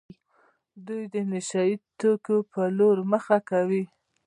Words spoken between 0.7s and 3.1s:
دوی د نشه يي توکو په لور